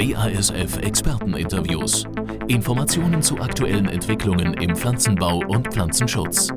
[0.00, 2.04] BASF Experteninterviews.
[2.48, 6.48] Informationen zu aktuellen Entwicklungen im Pflanzenbau und Pflanzenschutz.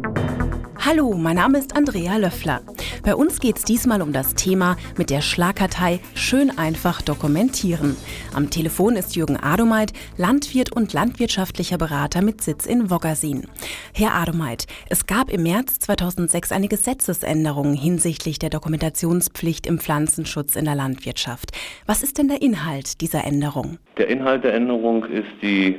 [0.85, 2.59] Hallo, mein Name ist Andrea Löffler.
[3.04, 7.95] Bei uns geht es diesmal um das Thema mit der Schlagkartei Schön einfach dokumentieren.
[8.34, 13.48] Am Telefon ist Jürgen Adomeit, Landwirt und landwirtschaftlicher Berater mit Sitz in Woggersin.
[13.93, 20.65] Herr Adomeit, es gab im März 2006 eine Gesetzesänderung hinsichtlich der Dokumentationspflicht im Pflanzenschutz in
[20.65, 21.52] der Landwirtschaft.
[21.86, 23.77] Was ist denn der Inhalt dieser Änderung?
[23.97, 25.77] Der Inhalt der Änderung ist die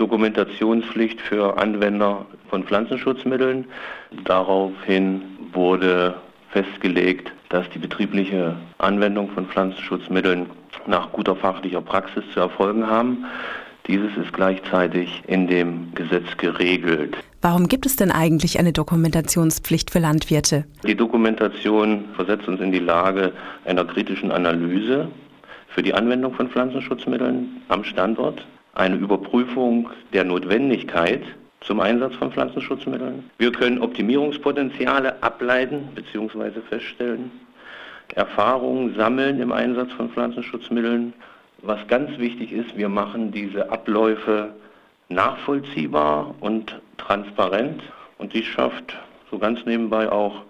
[0.00, 3.66] Dokumentationspflicht für Anwender von Pflanzenschutzmitteln.
[4.24, 5.20] Daraufhin
[5.52, 6.14] wurde
[6.48, 10.46] festgelegt, dass die betriebliche Anwendung von Pflanzenschutzmitteln
[10.86, 13.26] nach guter fachlicher Praxis zu erfolgen haben.
[13.88, 17.16] Dieses ist gleichzeitig in dem Gesetz geregelt.
[17.42, 20.64] Warum gibt es denn eigentlich eine Dokumentationspflicht für Landwirte?
[20.86, 23.32] Die Dokumentation versetzt uns in die Lage
[23.66, 25.08] einer kritischen Analyse
[25.68, 31.22] für die Anwendung von Pflanzenschutzmitteln am Standort, eine Überprüfung der Notwendigkeit
[31.60, 33.30] zum Einsatz von Pflanzenschutzmitteln.
[33.38, 36.60] Wir können Optimierungspotenziale ableiten bzw.
[36.68, 37.30] feststellen,
[38.14, 41.12] Erfahrungen sammeln im Einsatz von Pflanzenschutzmitteln.
[41.62, 44.54] Was ganz wichtig ist, wir machen diese Abläufe
[45.10, 47.82] nachvollziehbar und transparent
[48.18, 48.96] und dies schafft
[49.30, 50.42] so ganz nebenbei auch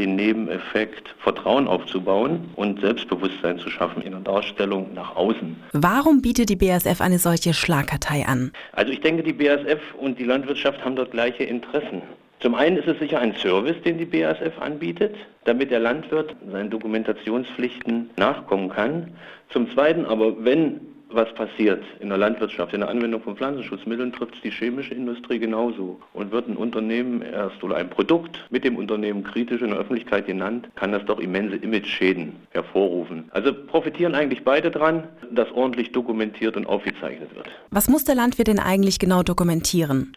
[0.00, 5.56] den Nebeneffekt, Vertrauen aufzubauen und Selbstbewusstsein zu schaffen in der Darstellung nach außen.
[5.72, 8.50] Warum bietet die BASF eine solche Schlagkartei an?
[8.72, 12.00] Also ich denke, die BASF und die Landwirtschaft haben dort gleiche Interessen.
[12.40, 16.70] Zum einen ist es sicher ein Service, den die BASF anbietet, damit der Landwirt seinen
[16.70, 19.12] Dokumentationspflichten nachkommen kann.
[19.50, 20.80] Zum zweiten aber, wenn
[21.12, 25.38] was passiert in der Landwirtschaft, in der Anwendung von Pflanzenschutzmitteln, trifft es die chemische Industrie
[25.38, 26.00] genauso.
[26.12, 30.26] Und wird ein Unternehmen erst oder ein Produkt mit dem Unternehmen kritisch in der Öffentlichkeit
[30.26, 33.28] genannt, kann das doch immense Image-Schäden hervorrufen.
[33.32, 37.48] Also profitieren eigentlich beide dran, dass ordentlich dokumentiert und aufgezeichnet wird.
[37.70, 40.16] Was muss der Landwirt denn eigentlich genau dokumentieren?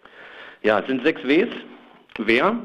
[0.62, 1.50] Ja, es sind sechs Ws.
[2.18, 2.58] Wer,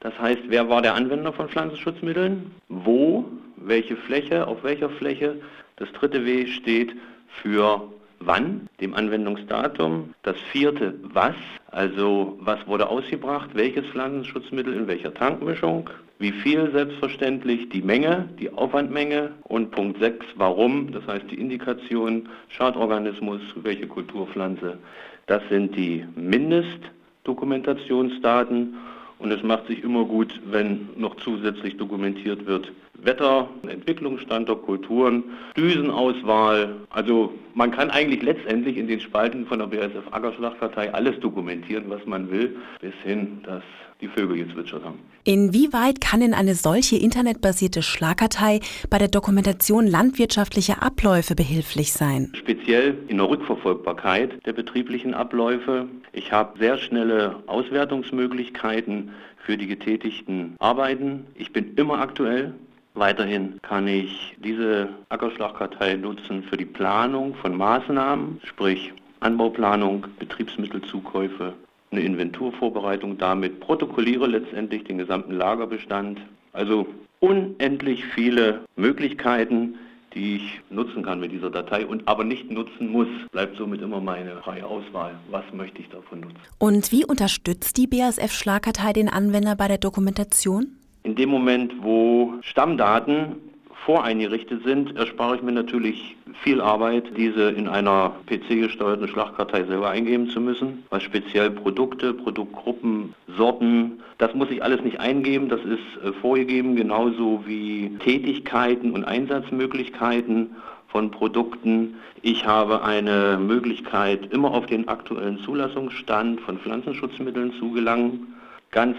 [0.00, 2.52] das heißt, wer war der Anwender von Pflanzenschutzmitteln?
[2.68, 3.24] Wo?
[3.56, 4.46] Welche Fläche?
[4.46, 5.40] Auf welcher Fläche?
[5.76, 6.94] Das dritte W steht
[7.42, 7.82] für
[8.20, 10.14] wann, dem Anwendungsdatum.
[10.22, 11.34] Das vierte, was,
[11.70, 16.70] also was wurde ausgebracht, welches Pflanzenschutzmittel in welcher Tankmischung, wie viel?
[16.70, 19.32] Selbstverständlich, die Menge, die Aufwandmenge.
[19.42, 24.78] Und Punkt 6, warum, das heißt die Indikation, Schadorganismus, welche Kulturpflanze.
[25.26, 28.76] Das sind die Mindestdokumentationsdaten.
[29.18, 32.70] Und es macht sich immer gut, wenn noch zusätzlich dokumentiert wird,
[33.04, 35.24] Wetter, Entwicklungsstandort, Kulturen,
[35.56, 36.76] Düsenauswahl.
[36.90, 42.04] Also man kann eigentlich letztendlich in den Spalten von der BASF Ackerschlachtkartei alles dokumentieren, was
[42.06, 43.62] man will, bis hin, dass
[44.00, 44.98] die Vögel gezwitschert haben.
[45.24, 48.60] Inwieweit kann denn eine solche internetbasierte Schlagkartei
[48.90, 52.30] bei der Dokumentation landwirtschaftlicher Abläufe behilflich sein?
[52.34, 55.88] Speziell in der Rückverfolgbarkeit der betrieblichen Abläufe.
[56.12, 61.26] Ich habe sehr schnelle Auswertungsmöglichkeiten für die getätigten Arbeiten.
[61.34, 62.54] Ich bin immer aktuell.
[62.94, 71.54] Weiterhin kann ich diese Ackerschlagkartei nutzen für die Planung von Maßnahmen, sprich Anbauplanung, Betriebsmittelzukäufe,
[71.90, 76.20] eine Inventurvorbereitung damit, protokolliere letztendlich den gesamten Lagerbestand.
[76.52, 76.86] Also
[77.18, 79.76] unendlich viele Möglichkeiten,
[80.14, 84.00] die ich nutzen kann mit dieser Datei und aber nicht nutzen muss, bleibt somit immer
[84.00, 85.16] meine freie Auswahl.
[85.30, 86.36] Was möchte ich davon nutzen?
[86.58, 90.76] Und wie unterstützt die BASF Schlagkartei den Anwender bei der Dokumentation?
[91.04, 93.36] In dem Moment, wo Stammdaten
[93.84, 100.30] voreingerichtet sind, erspare ich mir natürlich viel Arbeit, diese in einer PC-gesteuerten Schlachtkartei selber eingeben
[100.30, 100.82] zu müssen.
[100.88, 106.74] Was speziell Produkte, Produktgruppen, Sorten, das muss ich alles nicht eingeben, das ist äh, vorgegeben,
[106.74, 110.56] genauso wie Tätigkeiten und Einsatzmöglichkeiten
[110.88, 111.96] von Produkten.
[112.22, 118.34] Ich habe eine Möglichkeit, immer auf den aktuellen Zulassungsstand von Pflanzenschutzmitteln zu gelangen.
[118.70, 118.96] Ganz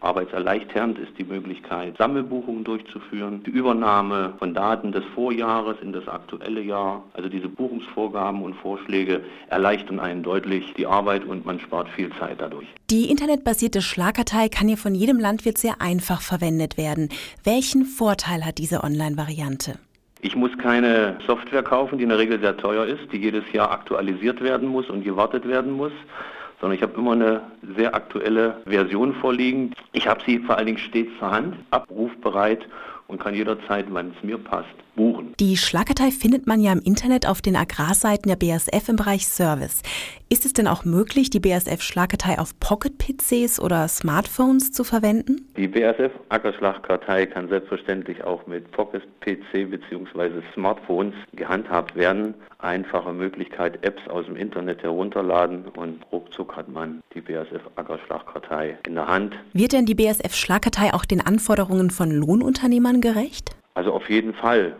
[0.00, 6.60] Arbeitserleichternd ist die Möglichkeit, Sammelbuchungen durchzuführen, die Übernahme von Daten des Vorjahres in das aktuelle
[6.60, 7.02] Jahr.
[7.14, 12.40] Also diese Buchungsvorgaben und Vorschläge erleichtern einen deutlich die Arbeit und man spart viel Zeit
[12.40, 12.66] dadurch.
[12.90, 17.08] Die internetbasierte Schlagkartei kann hier von jedem Landwirt sehr einfach verwendet werden.
[17.42, 19.78] Welchen Vorteil hat diese Online-Variante?
[20.20, 23.70] Ich muss keine Software kaufen, die in der Regel sehr teuer ist, die jedes Jahr
[23.70, 25.92] aktualisiert werden muss und gewartet werden muss
[26.60, 27.42] sondern ich habe immer eine
[27.76, 29.74] sehr aktuelle Version vorliegen.
[29.92, 32.66] Ich habe sie vor allen Dingen stets zur Hand, abrufbereit
[33.08, 35.32] und kann jederzeit, wann es mir passt, buchen.
[35.40, 39.82] Die Schlagkartei findet man ja im Internet auf den Agrarseiten der BASF im Bereich Service.
[40.28, 45.48] Ist es denn auch möglich, die BASF-Schlagkartei auf Pocket-PCs oder Smartphones zu verwenden?
[45.56, 50.42] Die BASF-Ackerschlagkartei kann selbstverständlich auch mit Pocket-PC bzw.
[50.52, 52.34] Smartphones gehandhabt werden.
[52.58, 59.06] Einfache Möglichkeit, Apps aus dem Internet herunterladen und ruckzuck hat man die BASF-Ackerschlagkartei in der
[59.06, 59.34] Hand.
[59.52, 63.50] Wird denn die BASF-Schlagkartei auch den Anforderungen von Lohnunternehmern gerecht?
[63.74, 64.74] Also auf jeden Fall.